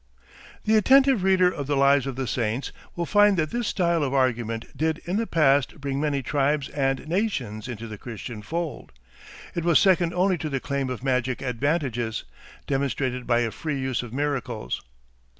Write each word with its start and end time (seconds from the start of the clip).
The 0.63 0.77
attentive 0.77 1.21
reader 1.21 1.51
of 1.51 1.67
the 1.67 1.77
lives 1.77 2.07
of 2.07 2.15
the 2.15 2.25
Saints 2.25 2.71
will 2.95 3.05
find 3.05 3.37
that 3.37 3.51
this 3.51 3.67
style 3.67 4.03
of 4.03 4.15
argument 4.15 4.75
did 4.75 4.97
in 5.05 5.17
the 5.17 5.27
past 5.27 5.79
bring 5.79 6.01
many 6.01 6.23
tribes 6.23 6.69
and 6.69 7.07
nations 7.07 7.67
into 7.67 7.87
the 7.87 7.99
Christian 7.99 8.41
fold. 8.41 8.93
It 9.53 9.63
was 9.63 9.77
second 9.77 10.11
only 10.15 10.39
to 10.39 10.49
the 10.49 10.59
claim 10.59 10.89
of 10.89 11.03
magic 11.03 11.43
advantages, 11.43 12.23
demonstrated 12.65 13.27
by 13.27 13.41
a 13.41 13.51
free 13.51 13.79
use 13.79 14.01
of 14.01 14.11
miracles. 14.11 14.81